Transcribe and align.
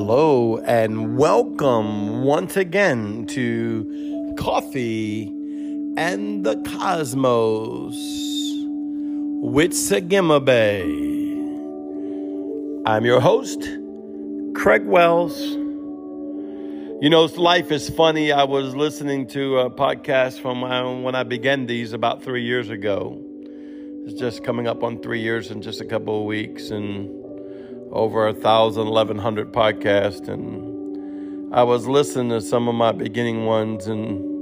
Hello 0.00 0.58
and 0.58 1.18
welcome 1.18 2.22
once 2.22 2.56
again 2.56 3.26
to 3.26 4.32
Coffee 4.38 5.24
and 5.96 6.46
the 6.46 6.54
Cosmos 6.58 7.96
with 9.42 9.72
Sagima 9.72 10.38
Bay. 10.44 10.84
I'm 12.86 13.04
your 13.04 13.18
host, 13.20 13.68
Craig 14.54 14.86
Wells. 14.86 15.36
You 17.02 17.10
know, 17.10 17.24
life 17.24 17.72
is 17.72 17.90
funny. 17.90 18.30
I 18.30 18.44
was 18.44 18.76
listening 18.76 19.26
to 19.30 19.58
a 19.58 19.68
podcast 19.68 20.40
from 20.40 20.62
uh, 20.62 21.00
when 21.00 21.16
I 21.16 21.24
began 21.24 21.66
these 21.66 21.92
about 21.92 22.22
three 22.22 22.44
years 22.44 22.70
ago. 22.70 23.20
It's 24.06 24.16
just 24.16 24.44
coming 24.44 24.68
up 24.68 24.84
on 24.84 25.02
three 25.02 25.22
years 25.22 25.50
in 25.50 25.60
just 25.60 25.80
a 25.80 25.84
couple 25.84 26.20
of 26.20 26.24
weeks, 26.24 26.70
and 26.70 27.27
over 27.92 28.28
a 28.28 28.34
thousand, 28.34 28.86
eleven 28.86 29.18
hundred 29.18 29.52
podcasts, 29.52 30.28
and 30.28 31.54
I 31.54 31.62
was 31.62 31.86
listening 31.86 32.30
to 32.30 32.40
some 32.40 32.68
of 32.68 32.74
my 32.74 32.92
beginning 32.92 33.46
ones, 33.46 33.86
and 33.86 34.38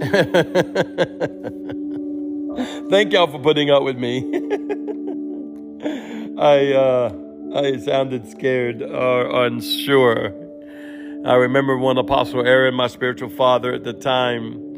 thank 2.90 3.12
y'all 3.12 3.30
for 3.30 3.38
putting 3.38 3.70
up 3.70 3.82
with 3.82 3.96
me. 3.96 4.20
I 6.38 6.72
uh, 6.72 7.14
I 7.54 7.76
sounded 7.78 8.28
scared 8.30 8.82
or 8.82 9.44
unsure. 9.44 10.34
I 11.26 11.34
remember 11.34 11.76
when 11.76 11.98
Apostle 11.98 12.46
Aaron, 12.46 12.74
my 12.74 12.86
spiritual 12.86 13.28
father 13.28 13.74
at 13.74 13.84
the 13.84 13.92
time, 13.92 14.70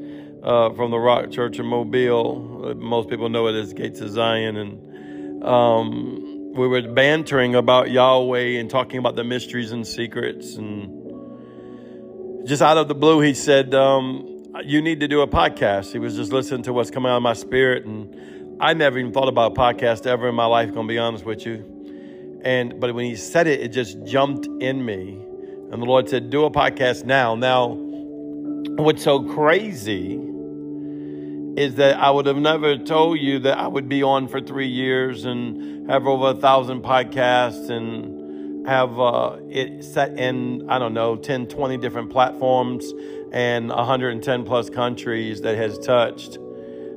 uh, 0.43 0.73
from 0.75 0.91
the 0.91 0.99
Rock 0.99 1.31
Church 1.31 1.59
in 1.59 1.67
Mobile. 1.67 2.75
Most 2.77 3.09
people 3.09 3.29
know 3.29 3.47
it 3.47 3.55
as 3.55 3.73
Gates 3.73 4.01
of 4.01 4.11
Zion, 4.11 4.57
and 4.57 5.45
um, 5.45 6.22
we 6.55 6.69
were 6.69 6.83
bantering 6.83 7.55
about 7.55 7.91
Yahweh 7.91 8.59
and 8.61 8.69
talking 8.69 8.99
about 8.99 9.17
the 9.17 9.25
mysteries 9.25 9.73
and 9.73 9.87
secrets. 9.87 10.57
And 10.57 12.47
just 12.47 12.61
out 12.61 12.77
of 12.77 12.89
the 12.89 12.95
blue, 12.95 13.21
he 13.21 13.33
said, 13.33 13.75
um, 13.75 14.45
You 14.63 14.83
need 14.83 15.01
to 15.01 15.09
do 15.09 15.23
a 15.23 15.27
podcast. 15.27 15.93
He 15.93 15.99
was 15.99 16.17
just 16.17 16.31
listening 16.31 16.63
to 16.65 16.73
what's 16.75 16.91
coming 16.91 17.11
out 17.11 17.17
of 17.17 17.23
my 17.23 17.33
spirit. 17.33 17.87
And 17.87 18.61
I 18.61 18.75
never 18.75 18.99
even 18.99 19.13
thought 19.13 19.29
about 19.29 19.53
a 19.53 19.55
podcast 19.55 20.07
ever 20.07 20.29
in 20.29 20.35
my 20.35 20.45
life, 20.45 20.75
gonna 20.75 20.87
be 20.87 20.99
honest 20.99 21.25
with 21.25 21.47
you. 21.47 22.41
And 22.45 22.79
but 22.79 22.95
when 22.95 23.07
he 23.07 23.17
said 23.17 23.47
it, 23.47 23.61
it 23.61 23.69
just 23.69 24.05
jumped 24.05 24.47
in 24.61 24.85
me. 24.85 25.25
And 25.71 25.81
the 25.81 25.87
Lord 25.87 26.09
said, 26.11 26.29
Do 26.29 26.45
a 26.45 26.51
podcast 26.51 27.07
now. 27.07 27.35
Now, 27.35 27.69
what's 28.77 29.03
so 29.03 29.23
crazy 29.23 30.32
is 31.57 31.75
that 31.75 31.99
I 31.99 32.11
would 32.11 32.27
have 32.27 32.37
never 32.37 32.79
told 32.79 33.19
you 33.19 33.39
that 33.41 33.59
I 33.59 33.67
would 33.67 33.89
be 33.89 34.03
on 34.03 34.29
for 34.29 34.41
three 34.41 34.69
years 34.69 35.25
and 35.25 35.91
have 35.91 36.07
over 36.07 36.31
a 36.31 36.35
thousand 36.35 36.83
podcasts 36.83 37.69
and 37.69 38.67
have 38.67 38.99
uh, 38.99 39.37
it 39.51 39.85
set 39.85 40.19
in, 40.19 40.69
I 40.71 40.79
don't 40.79 40.95
know, 40.95 41.17
10, 41.17 41.49
20 41.49 41.77
different 41.79 42.11
platforms 42.11 42.93
and 43.33 43.69
110 43.69 44.45
plus 44.45 44.71
countries 44.71 45.43
that 45.43 45.57
has 45.57 45.79
touched. 45.79 46.39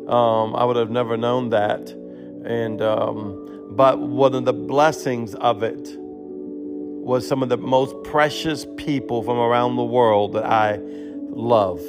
Um, 0.08 0.56
I 0.56 0.64
would 0.64 0.78
have 0.78 0.92
never 0.92 1.17
known 1.17 1.50
that. 1.50 1.90
And, 1.90 2.81
um, 2.81 3.72
but 3.72 4.00
one 4.00 4.36
of 4.36 4.45
the 4.45 4.53
blessings 4.53 5.34
of 5.36 5.64
it 5.64 5.95
was 5.97 7.28
some 7.28 7.44
of 7.44 7.50
the 7.50 7.58
most 7.58 7.95
precious 8.03 8.66
people 8.78 9.22
from 9.23 9.38
around 9.38 9.75
the 9.75 9.84
world 9.84 10.34
that 10.34 10.45
I 10.45 10.80
love 10.81 11.81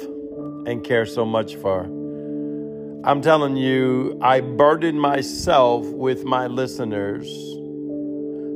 and 0.65 0.83
care 0.83 1.05
so 1.05 1.25
much 1.25 1.55
for. 1.55 1.96
I'm 3.03 3.21
telling 3.21 3.55
you, 3.55 4.17
I 4.21 4.41
burden 4.41 4.99
myself 4.99 5.85
with 5.85 6.25
my 6.25 6.47
listeners 6.47 7.27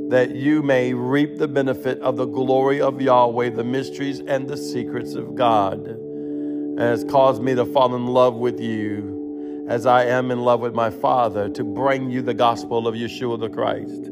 that 0.09 0.31
you 0.35 0.62
may 0.62 0.94
reap 0.94 1.38
the 1.38 1.47
benefit 1.47 2.00
of 2.00 2.18
the 2.18 2.25
glory 2.25 2.81
of 2.81 3.00
Yahweh, 3.00 3.52
the 3.52 3.63
mysteries 3.63 4.19
and 4.19 4.50
the 4.50 4.57
secrets 4.57 5.13
of 5.13 5.35
God. 5.35 5.85
And 5.85 6.79
has 6.79 7.03
caused 7.03 7.41
me 7.41 7.53
to 7.56 7.66
fall 7.66 7.96
in 7.96 8.07
love 8.07 8.35
with 8.35 8.59
you 8.59 9.66
as 9.69 9.85
I 9.85 10.06
am 10.06 10.31
in 10.31 10.41
love 10.41 10.59
with 10.59 10.73
my 10.73 10.90
Father 10.90 11.47
to 11.50 11.63
bring 11.63 12.09
you 12.09 12.22
the 12.22 12.34
gospel 12.34 12.88
of 12.88 12.96
Yeshua 12.96 13.40
the 13.40 13.50
Christ. 13.50 14.08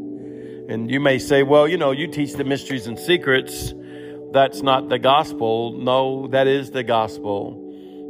And 0.70 0.92
you 0.92 1.00
may 1.00 1.18
say, 1.18 1.44
well, 1.44 1.68
you 1.68 1.78
know, 1.78 1.92
you 1.92 2.08
teach 2.08 2.34
the 2.34 2.44
mysteries 2.44 2.86
and 2.86 2.98
secrets. 2.98 3.74
That's 4.32 4.62
not 4.62 4.90
the 4.90 5.00
gospel. 5.00 5.74
No, 5.74 6.28
that 6.28 6.46
is 6.48 6.70
the 6.72 6.84
gospel 6.84 7.66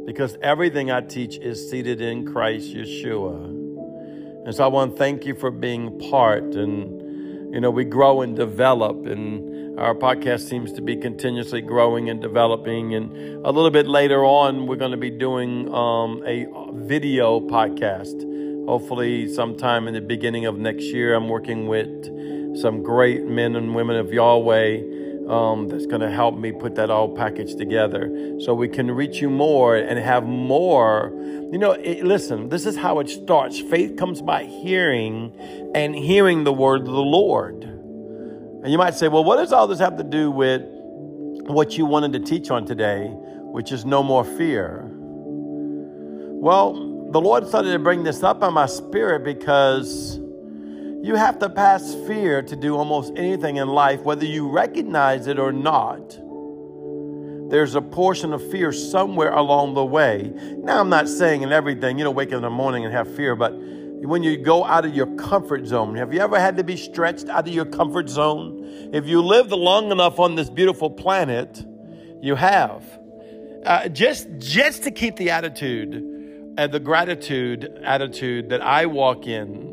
because 0.06 0.36
everything 0.42 0.90
I 0.90 1.00
teach 1.00 1.38
is 1.38 1.70
seated 1.70 2.00
in 2.00 2.30
Christ 2.30 2.74
Yeshua. 2.74 3.44
And 4.44 4.54
so 4.54 4.64
I 4.64 4.68
want 4.68 4.92
to 4.92 4.98
thank 4.98 5.26
you 5.26 5.34
for 5.34 5.50
being 5.50 5.98
part. 6.10 6.54
And, 6.54 7.54
you 7.54 7.60
know, 7.60 7.70
we 7.70 7.84
grow 7.84 8.22
and 8.22 8.34
develop, 8.34 9.06
and 9.06 9.78
our 9.78 9.94
podcast 9.94 10.48
seems 10.48 10.72
to 10.72 10.82
be 10.82 10.96
continuously 10.96 11.60
growing 11.60 12.10
and 12.10 12.20
developing. 12.20 12.94
And 12.94 13.12
a 13.44 13.50
little 13.50 13.70
bit 13.70 13.86
later 13.86 14.24
on, 14.24 14.66
we're 14.66 14.76
going 14.76 14.90
to 14.90 14.96
be 14.96 15.10
doing 15.10 15.72
um, 15.74 16.22
a 16.26 16.46
video 16.74 17.40
podcast. 17.40 18.26
Hopefully, 18.66 19.32
sometime 19.32 19.88
in 19.88 19.94
the 19.94 20.00
beginning 20.00 20.46
of 20.46 20.58
next 20.58 20.84
year, 20.84 21.14
I'm 21.14 21.28
working 21.28 21.66
with 21.66 22.58
some 22.60 22.82
great 22.82 23.24
men 23.24 23.56
and 23.56 23.74
women 23.74 23.96
of 23.96 24.12
Yahweh 24.12 24.89
um, 25.30 25.68
that's 25.68 25.86
going 25.86 26.00
to 26.00 26.10
help 26.10 26.36
me 26.36 26.50
put 26.50 26.74
that 26.74 26.90
all 26.90 27.08
packaged 27.08 27.56
together 27.56 28.38
so 28.40 28.52
we 28.52 28.68
can 28.68 28.90
reach 28.90 29.20
you 29.20 29.30
more 29.30 29.76
and 29.76 29.98
have 29.98 30.24
more. 30.24 31.12
You 31.52 31.58
know, 31.58 31.72
it, 31.72 32.04
listen, 32.04 32.48
this 32.48 32.66
is 32.66 32.76
how 32.76 32.98
it 32.98 33.08
starts. 33.08 33.60
Faith 33.60 33.96
comes 33.96 34.20
by 34.20 34.44
hearing 34.44 35.32
and 35.74 35.94
hearing 35.94 36.44
the 36.44 36.52
word 36.52 36.80
of 36.80 36.86
the 36.88 36.92
Lord. 36.92 37.62
And 37.62 38.70
you 38.70 38.76
might 38.76 38.94
say, 38.94 39.08
well, 39.08 39.24
what 39.24 39.36
does 39.36 39.52
all 39.52 39.66
this 39.66 39.78
have 39.78 39.96
to 39.96 40.04
do 40.04 40.30
with 40.30 40.62
what 41.46 41.78
you 41.78 41.86
wanted 41.86 42.12
to 42.12 42.20
teach 42.20 42.50
on 42.50 42.66
today, 42.66 43.06
which 43.06 43.72
is 43.72 43.84
no 43.84 44.02
more 44.02 44.24
fear? 44.24 44.86
Well, 46.42 46.72
the 47.10 47.20
Lord 47.20 47.46
started 47.48 47.72
to 47.72 47.78
bring 47.78 48.02
this 48.04 48.22
up 48.22 48.42
on 48.42 48.54
my 48.54 48.66
spirit 48.66 49.24
because 49.24 50.19
you 51.02 51.14
have 51.14 51.38
to 51.38 51.48
pass 51.48 51.94
fear 52.06 52.42
to 52.42 52.56
do 52.56 52.76
almost 52.76 53.12
anything 53.16 53.56
in 53.56 53.68
life, 53.68 54.02
whether 54.02 54.26
you 54.26 54.48
recognize 54.48 55.26
it 55.26 55.38
or 55.38 55.50
not. 55.50 56.18
There's 57.50 57.74
a 57.74 57.80
portion 57.80 58.32
of 58.32 58.48
fear 58.50 58.70
somewhere 58.70 59.32
along 59.32 59.74
the 59.74 59.84
way. 59.84 60.30
Now, 60.58 60.78
I'm 60.78 60.90
not 60.90 61.08
saying 61.08 61.42
in 61.42 61.52
everything, 61.52 61.98
you 61.98 62.04
know, 62.04 62.10
wake 62.10 62.28
up 62.28 62.34
in 62.34 62.42
the 62.42 62.50
morning 62.50 62.84
and 62.84 62.92
have 62.92 63.12
fear, 63.16 63.34
but 63.34 63.52
when 63.54 64.22
you 64.22 64.36
go 64.36 64.64
out 64.64 64.84
of 64.84 64.94
your 64.94 65.06
comfort 65.16 65.66
zone, 65.66 65.96
have 65.96 66.12
you 66.12 66.20
ever 66.20 66.38
had 66.38 66.58
to 66.58 66.64
be 66.64 66.76
stretched 66.76 67.28
out 67.28 67.48
of 67.48 67.54
your 67.54 67.64
comfort 67.64 68.08
zone? 68.08 68.90
If 68.92 69.06
you 69.06 69.22
lived 69.22 69.52
long 69.52 69.90
enough 69.90 70.18
on 70.18 70.34
this 70.34 70.50
beautiful 70.50 70.90
planet, 70.90 71.64
you 72.20 72.34
have. 72.34 72.84
Uh, 73.64 73.88
just, 73.88 74.28
just 74.38 74.84
to 74.84 74.90
keep 74.90 75.16
the 75.16 75.30
attitude 75.30 75.94
and 76.56 76.72
the 76.72 76.80
gratitude 76.80 77.80
attitude 77.82 78.50
that 78.50 78.60
I 78.62 78.86
walk 78.86 79.26
in 79.26 79.69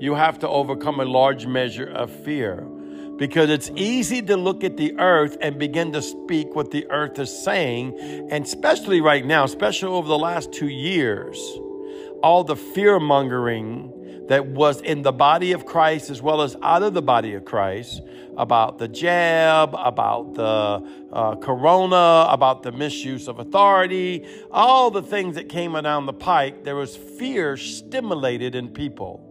you 0.00 0.14
have 0.14 0.38
to 0.40 0.48
overcome 0.48 0.98
a 0.98 1.04
large 1.04 1.46
measure 1.46 1.88
of 1.88 2.10
fear 2.10 2.66
because 3.20 3.50
it's 3.50 3.70
easy 3.76 4.22
to 4.22 4.34
look 4.34 4.64
at 4.64 4.78
the 4.78 4.98
earth 4.98 5.36
and 5.42 5.58
begin 5.58 5.92
to 5.92 6.00
speak 6.00 6.54
what 6.54 6.70
the 6.70 6.90
earth 6.90 7.18
is 7.18 7.44
saying. 7.44 7.94
And 8.30 8.46
especially 8.46 9.02
right 9.02 9.24
now, 9.24 9.44
especially 9.44 9.90
over 9.90 10.08
the 10.08 10.18
last 10.18 10.54
two 10.54 10.68
years, 10.68 11.38
all 12.22 12.44
the 12.44 12.56
fear 12.56 12.98
mongering 12.98 14.26
that 14.28 14.46
was 14.46 14.80
in 14.80 15.02
the 15.02 15.12
body 15.12 15.52
of 15.52 15.66
Christ 15.66 16.08
as 16.08 16.22
well 16.22 16.40
as 16.40 16.56
out 16.62 16.82
of 16.82 16.94
the 16.94 17.02
body 17.02 17.34
of 17.34 17.44
Christ 17.44 18.00
about 18.38 18.78
the 18.78 18.88
jab, 18.88 19.74
about 19.74 20.32
the 20.32 20.88
uh, 21.12 21.36
corona, 21.36 22.26
about 22.30 22.62
the 22.62 22.72
misuse 22.72 23.28
of 23.28 23.38
authority, 23.38 24.26
all 24.50 24.90
the 24.90 25.02
things 25.02 25.34
that 25.34 25.50
came 25.50 25.74
down 25.74 26.06
the 26.06 26.14
pike, 26.14 26.64
there 26.64 26.76
was 26.76 26.96
fear 26.96 27.58
stimulated 27.58 28.54
in 28.54 28.70
people 28.70 29.26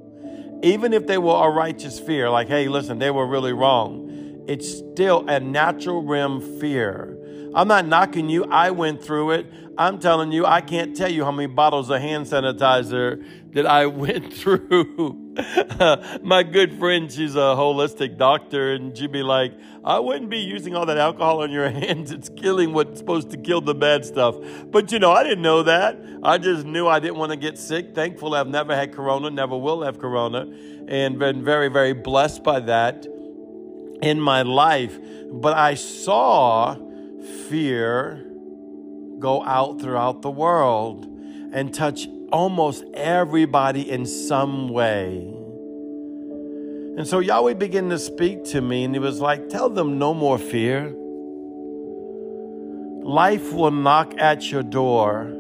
even 0.63 0.94
if 0.94 1.07
they 1.07 1.17
were 1.17 1.47
a 1.47 1.50
righteous 1.50 2.00
fear, 2.00 2.29
like, 2.29 2.47
hey, 2.47 2.67
listen, 2.67 3.00
they 3.00 3.11
were 3.11 3.25
really 3.25 3.53
wrong, 3.53 4.44
it's 4.47 4.77
still 4.77 5.27
a 5.27 5.39
natural 5.39 6.01
realm 6.03 6.59
fear. 6.59 7.19
I'm 7.53 7.67
not 7.67 7.87
knocking 7.87 8.29
you. 8.29 8.45
I 8.45 8.71
went 8.71 9.03
through 9.03 9.31
it. 9.31 9.53
I'm 9.77 9.97
telling 9.99 10.33
you, 10.33 10.45
I 10.45 10.59
can't 10.59 10.95
tell 10.95 11.09
you 11.09 11.23
how 11.23 11.31
many 11.31 11.47
bottles 11.47 11.89
of 11.89 12.01
hand 12.01 12.25
sanitizer 12.25 13.25
that 13.53 13.65
I 13.65 13.85
went 13.85 14.33
through. 14.33 15.33
My 16.21 16.43
good 16.43 16.77
friend, 16.77 17.09
she's 17.09 17.35
a 17.35 17.55
holistic 17.55 18.17
doctor, 18.17 18.73
and 18.73 18.95
she'd 18.97 19.13
be 19.13 19.23
like, 19.23 19.53
I 19.85 19.99
wouldn't 19.99 20.29
be 20.29 20.39
using 20.39 20.75
all 20.75 20.85
that 20.85 20.97
alcohol 20.97 21.41
on 21.43 21.51
your 21.51 21.69
hands. 21.69 22.11
It's 22.11 22.27
killing 22.27 22.73
what's 22.73 22.99
supposed 22.99 23.31
to 23.31 23.37
kill 23.37 23.61
the 23.61 23.73
bad 23.73 24.03
stuff. 24.03 24.35
But 24.65 24.91
you 24.91 24.99
know, 24.99 25.11
I 25.11 25.23
didn't 25.23 25.41
know 25.41 25.63
that. 25.63 25.97
I 26.23 26.37
just 26.37 26.65
knew 26.65 26.87
I 26.87 26.99
didn't 26.99 27.17
want 27.17 27.31
to 27.31 27.37
get 27.37 27.57
sick. 27.57 27.95
Thankfully, 27.95 28.37
I've 28.37 28.49
never 28.49 28.75
had 28.75 28.93
corona, 28.93 29.29
never 29.29 29.57
will 29.57 29.83
have 29.83 29.97
corona, 29.97 30.45
and 30.89 31.17
been 31.17 31.43
very, 31.43 31.69
very 31.69 31.93
blessed 31.93 32.43
by 32.43 32.59
that 32.61 33.07
in 34.01 34.19
my 34.19 34.41
life. 34.41 34.99
But 35.31 35.55
I 35.55 35.75
saw 35.75 36.75
fear 37.24 38.25
go 39.19 39.44
out 39.44 39.81
throughout 39.81 40.21
the 40.21 40.31
world 40.31 41.06
and 41.51 41.74
touch 41.74 42.07
almost 42.31 42.83
everybody 42.94 43.89
in 43.89 44.06
some 44.06 44.69
way. 44.69 45.33
And 46.98 47.07
so 47.07 47.19
Yahweh 47.19 47.54
began 47.54 47.89
to 47.89 48.00
speak 48.00 48.44
to 48.45 48.62
me, 48.62 48.83
and 48.83 48.94
He 48.94 49.00
was 49.00 49.19
like, 49.19 49.50
Tell 49.50 49.69
them 49.69 49.98
no 49.98 50.13
more 50.13 50.38
fear. 50.38 50.94
Life 53.04 53.54
will 53.54 53.71
knock 53.71 54.13
at 54.18 54.51
your 54.51 54.63
door. 54.63 55.38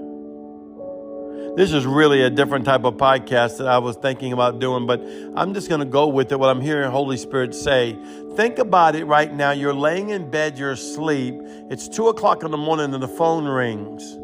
This 1.55 1.73
is 1.73 1.85
really 1.85 2.21
a 2.21 2.29
different 2.29 2.65
type 2.65 2.83
of 2.85 2.95
podcast 2.95 3.57
that 3.57 3.67
I 3.67 3.79
was 3.79 3.95
thinking 3.97 4.31
about 4.31 4.59
doing, 4.59 4.87
but 4.87 5.01
I'm 5.35 5.53
just 5.53 5.67
going 5.67 5.79
to 5.79 5.85
go 5.85 6.07
with 6.07 6.31
it. 6.31 6.39
What 6.39 6.49
I'm 6.49 6.61
hearing 6.61 6.89
Holy 6.89 7.17
Spirit 7.17 7.53
say. 7.53 7.97
Think 8.35 8.59
about 8.59 8.95
it 8.95 9.05
right 9.05 9.33
now. 9.33 9.51
You're 9.51 9.73
laying 9.73 10.09
in 10.09 10.29
bed, 10.29 10.57
you're 10.57 10.71
asleep. 10.71 11.35
It's 11.69 11.89
two 11.89 12.07
o'clock 12.07 12.43
in 12.43 12.51
the 12.51 12.57
morning, 12.57 12.93
and 12.93 13.03
the 13.03 13.07
phone 13.07 13.45
rings. 13.45 14.15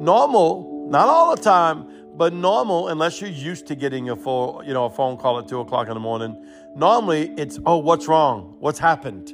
Normal, 0.00 0.88
not 0.90 1.08
all 1.08 1.34
the 1.34 1.40
time, 1.42 1.86
but 2.14 2.34
normal, 2.34 2.88
unless 2.88 3.20
you're 3.20 3.30
used 3.30 3.66
to 3.68 3.74
getting 3.74 4.10
a 4.10 4.16
phone, 4.16 4.66
you 4.66 4.74
know, 4.74 4.84
a 4.84 4.90
phone 4.90 5.16
call 5.16 5.38
at 5.38 5.48
two 5.48 5.60
o'clock 5.60 5.88
in 5.88 5.94
the 5.94 6.00
morning. 6.00 6.36
Normally, 6.76 7.32
it's 7.38 7.58
oh, 7.64 7.78
what's 7.78 8.06
wrong? 8.06 8.56
What's 8.58 8.78
happened? 8.78 9.32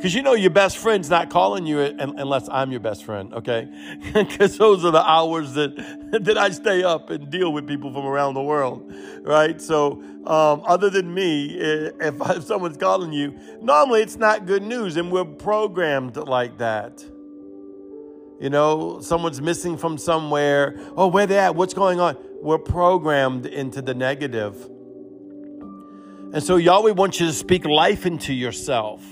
Because 0.00 0.14
you 0.14 0.22
know 0.22 0.32
your 0.32 0.48
best 0.48 0.78
friend's 0.78 1.10
not 1.10 1.28
calling 1.28 1.66
you 1.66 1.80
unless 1.80 2.48
I'm 2.48 2.70
your 2.70 2.80
best 2.80 3.04
friend, 3.04 3.34
okay? 3.34 3.68
Because 4.14 4.56
those 4.56 4.82
are 4.82 4.90
the 4.90 5.06
hours 5.06 5.52
that 5.52 5.76
that 6.24 6.38
I 6.38 6.48
stay 6.52 6.82
up 6.82 7.10
and 7.10 7.28
deal 7.28 7.52
with 7.52 7.68
people 7.68 7.92
from 7.92 8.06
around 8.06 8.32
the 8.32 8.42
world, 8.42 8.90
right? 9.20 9.60
So, 9.60 10.02
um, 10.24 10.62
other 10.64 10.88
than 10.88 11.12
me, 11.12 11.54
if, 11.54 11.92
if 12.30 12.44
someone's 12.44 12.78
calling 12.78 13.12
you, 13.12 13.38
normally 13.60 14.00
it's 14.00 14.16
not 14.16 14.46
good 14.46 14.62
news, 14.62 14.96
and 14.96 15.12
we're 15.12 15.26
programmed 15.26 16.16
like 16.16 16.56
that. 16.56 17.04
You 18.40 18.48
know, 18.48 19.02
someone's 19.02 19.42
missing 19.42 19.76
from 19.76 19.98
somewhere. 19.98 20.80
Oh, 20.96 21.08
where 21.08 21.26
they 21.26 21.38
at? 21.38 21.54
What's 21.54 21.74
going 21.74 22.00
on? 22.00 22.16
We're 22.40 22.56
programmed 22.56 23.44
into 23.44 23.82
the 23.82 23.92
negative. 23.92 24.56
And 26.32 26.42
so 26.42 26.56
Yahweh 26.56 26.92
wants 26.92 27.20
you 27.20 27.26
to 27.26 27.34
speak 27.34 27.66
life 27.66 28.06
into 28.06 28.32
yourself. 28.32 29.04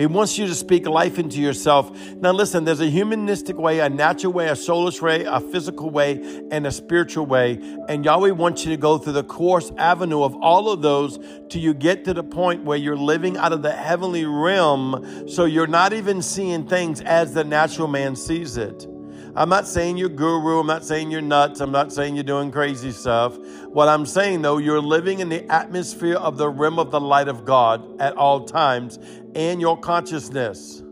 He 0.00 0.06
wants 0.06 0.38
you 0.38 0.46
to 0.46 0.54
speak 0.54 0.86
life 0.86 1.18
into 1.18 1.42
yourself. 1.42 1.94
Now, 2.16 2.32
listen, 2.32 2.64
there's 2.64 2.80
a 2.80 2.88
humanistic 2.88 3.58
way, 3.58 3.80
a 3.80 3.90
natural 3.90 4.32
way, 4.32 4.48
a 4.48 4.56
soulless 4.56 5.02
way, 5.02 5.24
a 5.24 5.40
physical 5.40 5.90
way, 5.90 6.22
and 6.50 6.66
a 6.66 6.72
spiritual 6.72 7.26
way. 7.26 7.60
And 7.86 8.02
Yahweh 8.02 8.30
wants 8.30 8.64
you 8.64 8.70
to 8.70 8.78
go 8.78 8.96
through 8.96 9.12
the 9.12 9.24
course 9.24 9.70
avenue 9.76 10.22
of 10.22 10.34
all 10.36 10.70
of 10.70 10.80
those 10.80 11.18
till 11.50 11.60
you 11.60 11.74
get 11.74 12.06
to 12.06 12.14
the 12.14 12.22
point 12.22 12.64
where 12.64 12.78
you're 12.78 12.96
living 12.96 13.36
out 13.36 13.52
of 13.52 13.60
the 13.60 13.72
heavenly 13.72 14.24
realm. 14.24 15.28
So 15.28 15.44
you're 15.44 15.66
not 15.66 15.92
even 15.92 16.22
seeing 16.22 16.66
things 16.66 17.02
as 17.02 17.34
the 17.34 17.44
natural 17.44 17.86
man 17.86 18.16
sees 18.16 18.56
it. 18.56 18.86
I'm 19.36 19.48
not 19.48 19.68
saying 19.68 19.96
you're 19.96 20.08
guru. 20.08 20.60
I'm 20.60 20.66
not 20.66 20.84
saying 20.84 21.10
you're 21.10 21.20
nuts. 21.20 21.60
I'm 21.60 21.70
not 21.70 21.92
saying 21.92 22.16
you're 22.16 22.24
doing 22.24 22.50
crazy 22.50 22.90
stuff. 22.90 23.38
What 23.68 23.88
I'm 23.88 24.04
saying 24.04 24.42
though, 24.42 24.58
you're 24.58 24.80
living 24.80 25.20
in 25.20 25.28
the 25.28 25.44
atmosphere 25.50 26.16
of 26.16 26.36
the 26.36 26.48
rim 26.48 26.78
of 26.78 26.90
the 26.90 27.00
light 27.00 27.28
of 27.28 27.44
God 27.44 28.00
at 28.00 28.16
all 28.16 28.44
times 28.44 28.98
and 29.34 29.60
your 29.60 29.78
consciousness. 29.78 30.82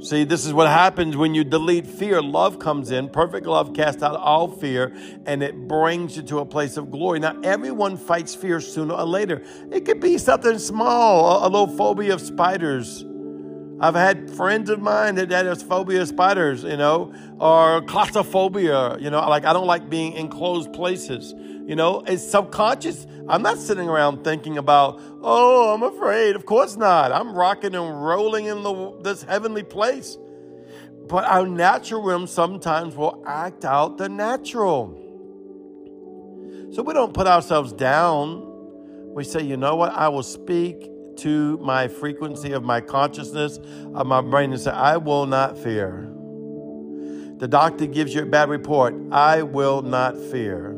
See, 0.00 0.24
this 0.24 0.44
is 0.44 0.52
what 0.52 0.68
happens 0.68 1.16
when 1.16 1.34
you 1.34 1.42
delete 1.42 1.86
fear. 1.86 2.20
Love 2.20 2.58
comes 2.58 2.90
in. 2.90 3.08
Perfect 3.08 3.46
love 3.46 3.72
casts 3.72 4.02
out 4.02 4.16
all 4.16 4.48
fear 4.48 4.94
and 5.24 5.42
it 5.42 5.68
brings 5.68 6.16
you 6.16 6.22
to 6.24 6.40
a 6.40 6.44
place 6.44 6.76
of 6.76 6.90
glory. 6.90 7.18
Now, 7.20 7.40
everyone 7.42 7.96
fights 7.96 8.34
fear 8.34 8.60
sooner 8.60 8.94
or 8.94 9.04
later. 9.04 9.42
It 9.72 9.84
could 9.84 10.00
be 10.00 10.18
something 10.18 10.58
small, 10.58 11.42
a, 11.42 11.46
a 11.46 11.48
little 11.48 11.68
phobia 11.68 12.12
of 12.12 12.20
spiders 12.20 13.04
I've 13.78 13.94
had 13.94 14.30
friends 14.30 14.70
of 14.70 14.80
mine 14.80 15.16
that 15.16 15.30
had 15.30 15.46
a 15.46 15.54
phobia 15.54 16.00
of 16.00 16.08
spiders, 16.08 16.64
you 16.64 16.78
know, 16.78 17.12
or 17.38 17.82
claustrophobia, 17.82 18.96
you 18.98 19.10
know, 19.10 19.20
like 19.28 19.44
I 19.44 19.52
don't 19.52 19.66
like 19.66 19.90
being 19.90 20.14
in 20.14 20.28
closed 20.28 20.72
places. 20.72 21.34
You 21.66 21.76
know, 21.76 22.02
it's 22.06 22.22
subconscious. 22.22 23.06
I'm 23.28 23.42
not 23.42 23.58
sitting 23.58 23.88
around 23.88 24.24
thinking 24.24 24.56
about, 24.56 25.00
oh, 25.20 25.74
I'm 25.74 25.82
afraid. 25.82 26.36
Of 26.36 26.46
course 26.46 26.76
not. 26.76 27.12
I'm 27.12 27.34
rocking 27.34 27.74
and 27.74 28.02
rolling 28.02 28.46
in 28.46 28.62
the, 28.62 28.98
this 29.02 29.24
heavenly 29.24 29.62
place. 29.62 30.16
But 31.06 31.24
our 31.24 31.46
natural 31.46 32.02
realm 32.02 32.26
sometimes 32.26 32.96
will 32.96 33.22
act 33.26 33.64
out 33.64 33.98
the 33.98 34.08
natural. 34.08 35.02
So 36.72 36.82
we 36.82 36.94
don't 36.94 37.12
put 37.12 37.26
ourselves 37.26 37.72
down. 37.74 38.42
We 39.14 39.24
say, 39.24 39.42
you 39.42 39.56
know 39.56 39.76
what? 39.76 39.92
I 39.92 40.08
will 40.08 40.22
speak 40.22 40.90
to 41.18 41.58
my 41.58 41.88
frequency 41.88 42.52
of 42.52 42.62
my 42.62 42.80
consciousness 42.80 43.58
of 43.94 44.06
my 44.06 44.20
brain 44.20 44.52
and 44.52 44.60
say, 44.60 44.70
I 44.70 44.96
will 44.96 45.26
not 45.26 45.58
fear. 45.58 46.10
The 47.38 47.48
doctor 47.48 47.86
gives 47.86 48.14
you 48.14 48.22
a 48.22 48.26
bad 48.26 48.48
report. 48.48 48.94
I 49.12 49.42
will 49.42 49.82
not 49.82 50.16
fear. 50.16 50.74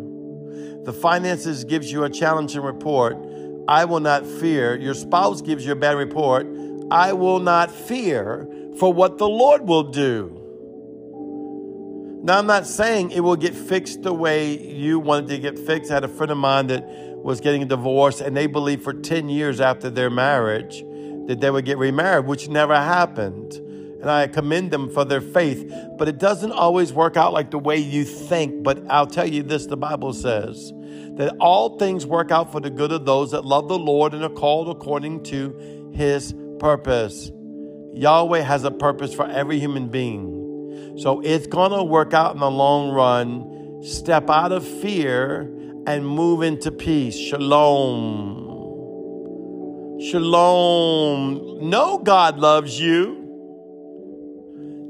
The 0.85 0.93
finances 0.93 1.64
gives 1.64 1.93
you 1.93 2.05
a 2.05 2.11
challenging 2.11 2.62
report. 2.62 3.17
I 3.69 3.85
will 3.85 4.00
not 4.00 4.26
fear. 4.26 4.76
Your 4.76 4.94
spouse 4.94 5.43
gives 5.43 5.64
you 5.64 5.73
a 5.73 5.76
bad 5.76 5.96
report. 5.96 6.46
I 6.90 7.12
will 7.12 7.38
not 7.38 7.70
fear 7.70 8.49
for 8.79 8.93
what 8.93 9.19
the 9.19 9.29
Lord 9.29 9.69
will 9.69 9.85
do. 9.85 10.35
Now, 12.23 12.38
I'm 12.38 12.46
not 12.46 12.67
saying 12.67 13.12
it 13.12 13.20
will 13.20 13.37
get 13.37 13.55
fixed 13.55 14.02
the 14.02 14.12
way 14.12 14.58
you 14.58 14.99
wanted 14.99 15.29
to 15.29 15.38
get 15.38 15.58
fixed. 15.58 15.90
I 15.90 15.94
had 15.94 16.05
a 16.05 16.08
friend 16.08 16.32
of 16.32 16.38
mine 16.38 16.67
that 16.67 16.82
was 17.23 17.41
getting 17.41 17.62
a 17.62 17.67
divorce, 17.67 18.20
and 18.20 18.37
they 18.37 18.47
believed 18.47 18.82
for 18.82 18.93
10 18.93 19.29
years 19.29 19.61
after 19.61 19.91
their 19.91 20.11
marriage 20.11 20.85
that 21.26 21.41
they 21.41 21.50
would 21.50 21.65
get 21.65 21.79
remarried, 21.79 22.26
which 22.26 22.49
never 22.49 22.75
happened. 22.75 23.55
And 24.00 24.11
I 24.11 24.29
commend 24.29 24.70
them 24.70 24.91
for 24.91 25.05
their 25.05 25.20
faith, 25.20 25.70
but 25.99 26.09
it 26.09 26.19
doesn't 26.19 26.53
always 26.53 26.93
work 26.93 27.17
out 27.17 27.32
like 27.32 27.50
the 27.50 27.59
way 27.59 27.76
you 27.76 28.05
think. 28.05 28.62
But 28.62 28.85
I'll 28.88 29.09
tell 29.09 29.29
you 29.29 29.43
this 29.43 29.67
the 29.67 29.76
Bible 29.76 30.12
says 30.12 30.73
that 31.17 31.37
all 31.41 31.79
things 31.79 32.06
work 32.06 32.31
out 32.31 32.53
for 32.53 32.61
the 32.61 32.70
good 32.70 32.93
of 32.93 33.05
those 33.05 33.32
that 33.32 33.44
love 33.44 33.69
the 33.69 33.79
Lord 33.79 34.14
and 34.14 34.23
are 34.23 34.31
called 34.31 34.69
according 34.69 35.25
to 35.25 35.91
his 35.93 36.32
purpose. 36.61 37.32
Yahweh 37.93 38.41
has 38.41 38.62
a 38.62 38.71
purpose 38.71 39.12
for 39.12 39.26
every 39.26 39.59
human 39.59 39.88
being. 39.88 40.97
So 40.99 41.21
it's 41.21 41.49
going 41.49 41.73
to 41.73 41.82
work 41.82 42.14
out 42.14 42.35
in 42.35 42.41
the 42.41 42.50
long 42.50 42.91
run. 42.91 43.82
Step 43.82 44.31
out 44.31 44.53
of 44.53 44.67
fear 44.67 45.53
and 45.88 46.06
move 46.06 46.43
into 46.43 46.70
peace. 46.70 47.17
Shalom. 47.17 48.45
Shalom. 50.02 51.71
No, 51.71 51.97
God 51.97 52.38
loves 52.38 52.78
you. 52.78 53.25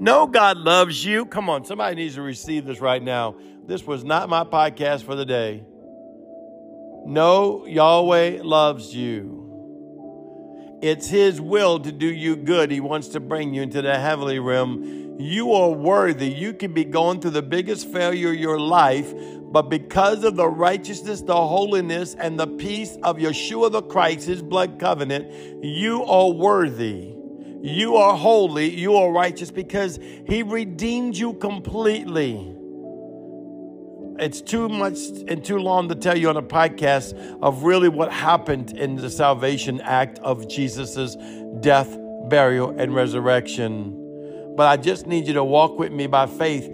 No, 0.00 0.26
God 0.26 0.56
loves 0.56 1.04
you. 1.04 1.24
Come 1.24 1.48
on, 1.48 1.64
somebody 1.64 1.94
needs 1.94 2.16
to 2.16 2.22
receive 2.22 2.64
this 2.64 2.80
right 2.80 3.00
now. 3.00 3.36
This 3.64 3.86
was 3.86 4.02
not 4.02 4.28
my 4.28 4.42
podcast 4.42 5.04
for 5.04 5.14
the 5.14 5.24
day. 5.24 5.62
No, 7.06 7.64
Yahweh 7.64 8.40
loves 8.42 8.92
you. 8.92 9.36
It's 10.82 11.08
His 11.08 11.40
will 11.40 11.78
to 11.78 11.92
do 11.92 12.12
you 12.12 12.34
good. 12.34 12.72
He 12.72 12.80
wants 12.80 13.06
to 13.08 13.20
bring 13.20 13.54
you 13.54 13.62
into 13.62 13.82
the 13.82 13.96
heavenly 13.96 14.40
realm. 14.40 15.07
You 15.18 15.52
are 15.52 15.70
worthy. 15.70 16.28
You 16.28 16.52
could 16.52 16.74
be 16.74 16.84
going 16.84 17.20
through 17.20 17.32
the 17.32 17.42
biggest 17.42 17.88
failure 17.88 18.30
of 18.30 18.36
your 18.36 18.60
life, 18.60 19.12
but 19.50 19.62
because 19.62 20.22
of 20.22 20.36
the 20.36 20.46
righteousness, 20.46 21.22
the 21.22 21.34
holiness, 21.34 22.14
and 22.14 22.38
the 22.38 22.46
peace 22.46 22.96
of 23.02 23.16
Yeshua 23.16 23.72
the 23.72 23.82
Christ, 23.82 24.28
his 24.28 24.42
blood 24.42 24.78
covenant, 24.78 25.64
you 25.64 26.04
are 26.04 26.30
worthy. 26.30 27.14
You 27.60 27.96
are 27.96 28.16
holy. 28.16 28.70
You 28.70 28.94
are 28.94 29.10
righteous 29.10 29.50
because 29.50 29.98
he 30.28 30.44
redeemed 30.44 31.16
you 31.16 31.32
completely. 31.34 32.54
It's 34.20 34.40
too 34.40 34.68
much 34.68 34.98
and 35.26 35.44
too 35.44 35.58
long 35.58 35.88
to 35.88 35.96
tell 35.96 36.16
you 36.16 36.28
on 36.28 36.36
a 36.36 36.42
podcast 36.42 37.38
of 37.42 37.64
really 37.64 37.88
what 37.88 38.12
happened 38.12 38.76
in 38.76 38.94
the 38.94 39.10
salvation 39.10 39.80
act 39.80 40.20
of 40.20 40.48
Jesus' 40.48 41.16
death, 41.60 41.96
burial, 42.28 42.70
and 42.78 42.94
resurrection. 42.94 43.97
But 44.58 44.66
I 44.66 44.76
just 44.76 45.06
need 45.06 45.28
you 45.28 45.34
to 45.34 45.44
walk 45.44 45.78
with 45.78 45.92
me 45.92 46.08
by 46.08 46.26
faith 46.26 46.68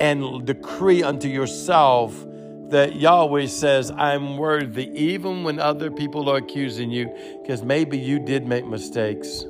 and 0.00 0.44
decree 0.44 1.04
unto 1.04 1.28
yourself 1.28 2.26
that 2.70 2.96
Yahweh 2.96 3.46
says, 3.46 3.92
I'm 3.92 4.38
worthy, 4.38 4.88
even 4.88 5.44
when 5.44 5.60
other 5.60 5.88
people 5.88 6.28
are 6.28 6.38
accusing 6.38 6.90
you, 6.90 7.14
because 7.40 7.62
maybe 7.62 7.96
you 7.96 8.18
did 8.18 8.44
make 8.44 8.66
mistakes. 8.66 9.44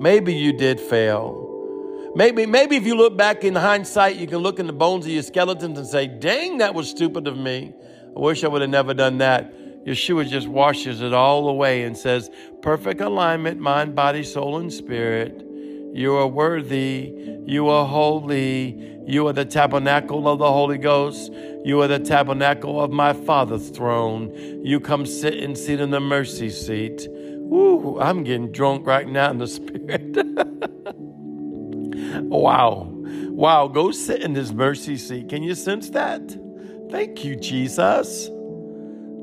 Maybe 0.00 0.32
you 0.32 0.54
did 0.54 0.80
fail. 0.80 2.12
Maybe, 2.16 2.46
maybe 2.46 2.76
if 2.76 2.86
you 2.86 2.94
look 2.94 3.18
back 3.18 3.44
in 3.44 3.54
hindsight, 3.54 4.16
you 4.16 4.26
can 4.26 4.38
look 4.38 4.58
in 4.58 4.66
the 4.66 4.72
bones 4.72 5.04
of 5.04 5.12
your 5.12 5.22
skeletons 5.22 5.76
and 5.76 5.86
say, 5.86 6.06
dang, 6.06 6.56
that 6.58 6.74
was 6.74 6.88
stupid 6.88 7.26
of 7.26 7.36
me. 7.36 7.74
I 8.16 8.20
wish 8.20 8.42
I 8.42 8.48
would 8.48 8.62
have 8.62 8.70
never 8.70 8.94
done 8.94 9.18
that. 9.18 9.84
Yeshua 9.84 10.26
just 10.26 10.48
washes 10.48 11.02
it 11.02 11.12
all 11.12 11.50
away 11.50 11.82
and 11.82 11.94
says, 11.94 12.30
perfect 12.62 13.02
alignment, 13.02 13.60
mind, 13.60 13.94
body, 13.94 14.24
soul, 14.24 14.56
and 14.56 14.72
spirit. 14.72 15.44
You 15.92 16.14
are 16.14 16.26
worthy. 16.26 17.12
You 17.46 17.68
are 17.68 17.86
holy. 17.86 18.98
You 19.06 19.26
are 19.26 19.32
the 19.32 19.44
tabernacle 19.44 20.28
of 20.28 20.38
the 20.38 20.52
Holy 20.52 20.78
Ghost. 20.78 21.32
You 21.64 21.80
are 21.82 21.88
the 21.88 21.98
tabernacle 21.98 22.80
of 22.80 22.90
my 22.90 23.12
Father's 23.12 23.70
throne. 23.70 24.32
You 24.64 24.80
come 24.80 25.06
sit 25.06 25.34
and 25.34 25.56
sit 25.56 25.80
in 25.80 25.90
the 25.90 26.00
mercy 26.00 26.50
seat. 26.50 27.08
Ooh, 27.10 27.98
I'm 28.00 28.22
getting 28.22 28.52
drunk 28.52 28.86
right 28.86 29.08
now 29.08 29.30
in 29.30 29.38
the 29.38 29.46
spirit. 29.58 30.16
wow. 32.30 32.86
Wow. 32.92 33.68
Go 33.68 33.90
sit 33.90 34.22
in 34.22 34.34
this 34.34 34.52
mercy 34.52 34.96
seat. 34.96 35.28
Can 35.28 35.42
you 35.42 35.54
sense 35.54 35.90
that? 35.90 36.20
Thank 36.90 37.24
you, 37.24 37.36
Jesus. 37.36 38.28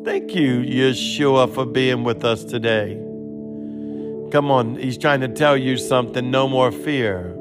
Thank 0.04 0.36
you, 0.36 0.60
Yeshua, 0.62 1.54
for 1.54 1.66
being 1.66 2.04
with 2.04 2.24
us 2.24 2.44
today. 2.44 3.02
Come 4.32 4.52
on, 4.52 4.76
he's 4.76 4.98
trying 4.98 5.22
to 5.22 5.28
tell 5.28 5.56
you 5.56 5.78
something. 5.78 6.32
No 6.32 6.48
more 6.48 6.72
fear. 6.72 7.36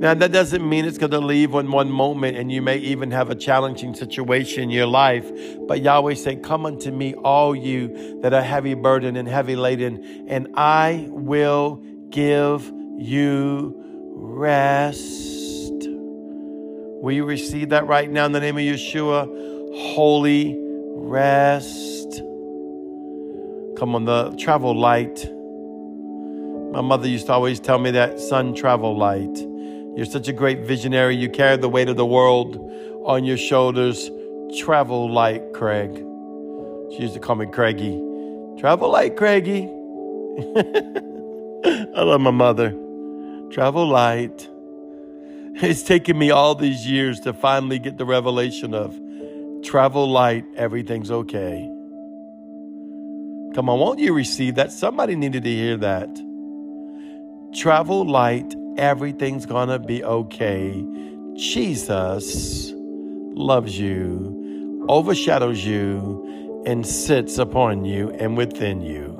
Now, 0.00 0.14
that 0.14 0.32
doesn't 0.32 0.66
mean 0.66 0.86
it's 0.86 0.96
going 0.96 1.10
to 1.10 1.20
leave 1.20 1.52
in 1.52 1.70
one 1.70 1.90
moment 1.90 2.38
and 2.38 2.50
you 2.50 2.62
may 2.62 2.78
even 2.78 3.10
have 3.10 3.28
a 3.28 3.34
challenging 3.34 3.94
situation 3.94 4.62
in 4.62 4.70
your 4.70 4.86
life. 4.86 5.30
But 5.68 5.82
Yahweh 5.82 6.14
said, 6.14 6.42
Come 6.42 6.64
unto 6.64 6.90
me, 6.90 7.12
all 7.14 7.54
you 7.54 8.18
that 8.22 8.32
are 8.32 8.42
heavy 8.42 8.72
burdened 8.72 9.18
and 9.18 9.28
heavy 9.28 9.56
laden, 9.56 10.26
and 10.26 10.48
I 10.54 11.06
will 11.10 11.82
give 12.08 12.72
you 12.96 13.74
rest. 14.14 14.96
Will 17.02 17.12
you 17.12 17.26
receive 17.26 17.68
that 17.68 17.86
right 17.86 18.10
now 18.10 18.24
in 18.24 18.32
the 18.32 18.40
name 18.40 18.56
of 18.56 18.62
Yeshua? 18.62 19.26
Holy 19.94 20.56
rest. 20.58 22.22
Come 23.78 23.94
on, 23.94 24.06
the 24.06 24.34
travel 24.38 24.74
light. 24.74 25.26
My 26.72 26.80
mother 26.80 27.08
used 27.08 27.26
to 27.26 27.32
always 27.32 27.58
tell 27.58 27.78
me 27.78 27.90
that, 27.90 28.20
son, 28.20 28.54
travel 28.54 28.96
light. 28.96 29.36
You're 29.96 30.06
such 30.06 30.28
a 30.28 30.32
great 30.32 30.60
visionary. 30.60 31.16
You 31.16 31.28
carry 31.28 31.56
the 31.56 31.68
weight 31.68 31.88
of 31.88 31.96
the 31.96 32.06
world 32.06 32.56
on 33.04 33.24
your 33.24 33.36
shoulders. 33.36 34.08
Travel 34.58 35.12
light, 35.12 35.52
Craig. 35.52 35.92
She 36.92 37.02
used 37.02 37.14
to 37.14 37.20
call 37.20 37.36
me 37.36 37.46
Craigie. 37.46 38.00
Travel 38.60 38.90
light, 38.90 39.16
Craigie. 39.16 39.66
I 41.96 42.02
love 42.02 42.20
my 42.20 42.30
mother. 42.30 42.70
Travel 43.50 43.88
light. 43.88 44.48
It's 45.56 45.82
taken 45.82 46.16
me 46.16 46.30
all 46.30 46.54
these 46.54 46.86
years 46.86 47.20
to 47.20 47.32
finally 47.32 47.78
get 47.78 47.98
the 47.98 48.06
revelation 48.06 48.74
of 48.74 48.98
travel 49.62 50.08
light, 50.08 50.44
everything's 50.56 51.10
okay. 51.10 51.68
Come 53.54 53.68
on, 53.68 53.80
won't 53.80 53.98
you 53.98 54.14
receive 54.14 54.54
that? 54.54 54.72
Somebody 54.72 55.16
needed 55.16 55.44
to 55.44 55.50
hear 55.50 55.76
that. 55.78 56.08
Travel 57.54 58.06
light, 58.06 58.54
everything's 58.78 59.44
gonna 59.44 59.80
be 59.80 60.04
okay. 60.04 60.86
Jesus 61.34 62.72
loves 62.76 63.76
you, 63.76 64.86
overshadows 64.88 65.64
you, 65.64 66.62
and 66.64 66.86
sits 66.86 67.38
upon 67.38 67.84
you 67.84 68.10
and 68.10 68.36
within 68.36 68.80
you. 68.80 69.16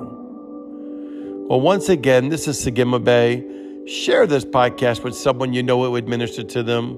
Well, 1.49 1.59
once 1.59 1.89
again, 1.89 2.29
this 2.29 2.47
is 2.47 2.65
Sagima 2.65 3.03
Bay. 3.03 3.43
Share 3.85 4.25
this 4.25 4.45
podcast 4.45 5.03
with 5.03 5.15
someone 5.15 5.51
you 5.51 5.61
know 5.61 5.83
it 5.83 5.89
would 5.89 6.07
minister 6.07 6.43
to 6.43 6.63
them. 6.63 6.97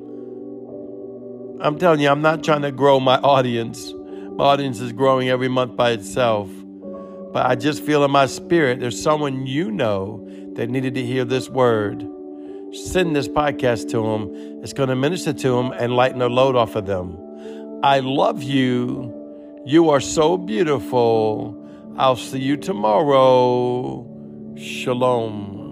I'm 1.62 1.80
telling 1.80 2.00
you, 2.00 2.10
I'm 2.10 2.22
not 2.22 2.44
trying 2.44 2.62
to 2.62 2.72
grow 2.72 3.00
my 3.00 3.18
audience. 3.18 3.92
My 4.36 4.44
audience 4.44 4.80
is 4.80 4.92
growing 4.92 5.30
every 5.30 5.48
month 5.48 5.76
by 5.76 5.92
itself. 5.92 6.48
But 7.34 7.48
I 7.48 7.56
just 7.56 7.82
feel 7.82 8.04
in 8.06 8.12
my 8.12 8.28
spirit 8.28 8.80
there's 8.80 9.02
someone 9.02 9.48
you 9.48 9.72
know 9.72 10.30
that 10.56 10.70
needed 10.70 10.96
to 10.96 11.06
hear 11.06 11.26
this 11.26 11.50
word. 11.50 12.08
Send 12.74 13.16
this 13.16 13.28
podcast 13.28 13.90
to 13.92 14.02
them. 14.02 14.64
It's 14.64 14.74
going 14.74 14.90
to 14.90 14.96
minister 14.96 15.34
to 15.34 15.50
them 15.50 15.72
and 15.72 15.96
lighten 15.96 16.20
the 16.20 16.30
load 16.30 16.56
off 16.56 16.76
of 16.76 16.86
them. 16.86 17.18
I 17.84 18.00
love 18.00 18.42
you. 18.42 19.62
You 19.66 19.90
are 19.90 20.00
so 20.00 20.38
beautiful. 20.38 21.60
I'll 21.98 22.16
see 22.16 22.40
you 22.40 22.58
tomorrow. 22.58 24.10
Shalom. 24.58 25.63